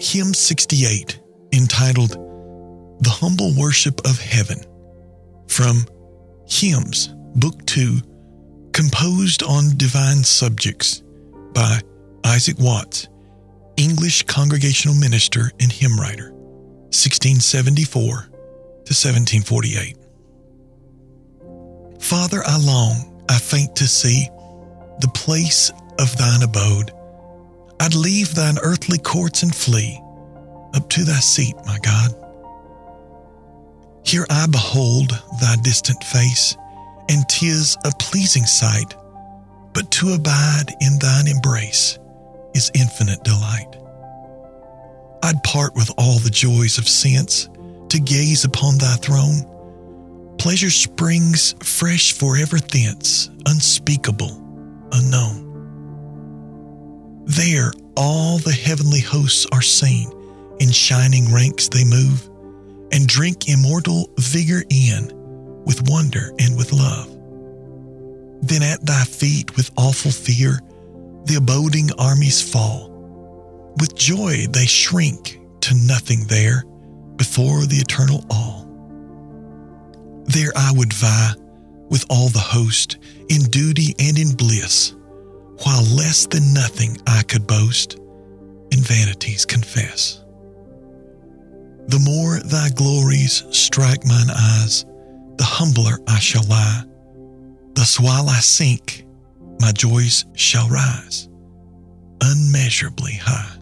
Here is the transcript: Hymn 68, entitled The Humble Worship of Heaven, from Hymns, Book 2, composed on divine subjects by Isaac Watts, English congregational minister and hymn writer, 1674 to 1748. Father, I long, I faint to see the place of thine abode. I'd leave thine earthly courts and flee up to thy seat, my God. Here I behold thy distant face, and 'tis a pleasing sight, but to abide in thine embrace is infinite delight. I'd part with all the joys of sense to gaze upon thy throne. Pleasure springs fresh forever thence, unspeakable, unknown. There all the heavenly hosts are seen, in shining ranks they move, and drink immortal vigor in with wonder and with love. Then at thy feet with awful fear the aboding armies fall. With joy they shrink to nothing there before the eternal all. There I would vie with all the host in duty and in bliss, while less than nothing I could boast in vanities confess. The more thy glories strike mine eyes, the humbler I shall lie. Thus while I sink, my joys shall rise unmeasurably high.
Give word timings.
Hymn 0.00 0.32
68, 0.32 1.20
entitled 1.52 2.10
The 3.00 3.10
Humble 3.10 3.52
Worship 3.58 4.00
of 4.06 4.18
Heaven, 4.18 4.64
from 5.48 5.84
Hymns, 6.46 7.14
Book 7.34 7.66
2, 7.66 7.98
composed 8.72 9.42
on 9.42 9.76
divine 9.76 10.22
subjects 10.22 11.02
by 11.52 11.80
Isaac 12.24 12.58
Watts, 12.60 13.08
English 13.76 14.22
congregational 14.24 14.96
minister 14.96 15.50
and 15.60 15.72
hymn 15.72 15.98
writer, 15.98 16.30
1674 16.90 18.02
to 18.04 18.94
1748. 18.94 19.96
Father, 22.00 22.42
I 22.46 22.56
long, 22.58 23.24
I 23.28 23.38
faint 23.38 23.74
to 23.76 23.88
see 23.88 24.28
the 25.00 25.10
place 25.12 25.70
of 25.98 26.16
thine 26.16 26.42
abode. 26.42 26.92
I'd 27.88 27.94
leave 27.94 28.34
thine 28.34 28.58
earthly 28.62 28.98
courts 28.98 29.42
and 29.42 29.54
flee 29.54 29.98
up 30.74 30.90
to 30.90 31.04
thy 31.04 31.20
seat, 31.20 31.54
my 31.64 31.78
God. 31.78 32.10
Here 34.04 34.26
I 34.28 34.46
behold 34.46 35.18
thy 35.40 35.56
distant 35.62 36.04
face, 36.04 36.54
and 37.08 37.26
'tis 37.30 37.78
a 37.86 37.92
pleasing 37.98 38.44
sight, 38.44 38.94
but 39.72 39.90
to 39.92 40.12
abide 40.12 40.74
in 40.82 40.98
thine 40.98 41.28
embrace 41.28 41.98
is 42.54 42.70
infinite 42.74 43.24
delight. 43.24 43.78
I'd 45.22 45.42
part 45.42 45.74
with 45.74 45.90
all 45.96 46.18
the 46.18 46.28
joys 46.28 46.76
of 46.76 46.86
sense 46.86 47.48
to 47.88 47.98
gaze 47.98 48.44
upon 48.44 48.76
thy 48.76 48.96
throne. 48.96 49.46
Pleasure 50.36 50.70
springs 50.70 51.54
fresh 51.62 52.12
forever 52.12 52.58
thence, 52.58 53.30
unspeakable, 53.46 54.36
unknown. 54.92 55.37
There 57.28 57.72
all 57.94 58.38
the 58.38 58.52
heavenly 58.52 59.00
hosts 59.00 59.46
are 59.52 59.60
seen, 59.60 60.10
in 60.60 60.70
shining 60.70 61.30
ranks 61.30 61.68
they 61.68 61.84
move, 61.84 62.26
and 62.90 63.06
drink 63.06 63.48
immortal 63.48 64.08
vigor 64.18 64.64
in 64.70 65.12
with 65.66 65.86
wonder 65.90 66.32
and 66.38 66.56
with 66.56 66.72
love. 66.72 67.14
Then 68.40 68.62
at 68.62 68.84
thy 68.86 69.04
feet 69.04 69.54
with 69.56 69.70
awful 69.76 70.10
fear 70.10 70.58
the 71.24 71.34
aboding 71.36 71.90
armies 71.98 72.40
fall. 72.40 72.88
With 73.78 73.94
joy 73.94 74.46
they 74.50 74.64
shrink 74.64 75.38
to 75.60 75.74
nothing 75.74 76.24
there 76.28 76.64
before 77.16 77.66
the 77.66 77.76
eternal 77.76 78.24
all. 78.30 78.64
There 80.24 80.52
I 80.56 80.72
would 80.72 80.94
vie 80.94 81.34
with 81.90 82.06
all 82.08 82.30
the 82.30 82.38
host 82.38 82.96
in 83.28 83.42
duty 83.50 83.94
and 83.98 84.18
in 84.18 84.34
bliss, 84.34 84.94
while 85.64 85.82
less 85.82 86.26
than 86.26 86.54
nothing 86.54 86.98
I 87.06 87.22
could 87.22 87.46
boast 87.46 87.94
in 88.70 88.80
vanities 88.80 89.44
confess. 89.46 90.24
The 91.88 91.98
more 91.98 92.38
thy 92.40 92.68
glories 92.70 93.44
strike 93.50 94.04
mine 94.04 94.30
eyes, 94.30 94.84
the 95.36 95.44
humbler 95.44 95.98
I 96.06 96.18
shall 96.18 96.44
lie. 96.44 96.84
Thus 97.74 97.98
while 97.98 98.28
I 98.28 98.40
sink, 98.40 99.06
my 99.60 99.72
joys 99.72 100.24
shall 100.34 100.68
rise 100.68 101.28
unmeasurably 102.20 103.14
high. 103.14 103.57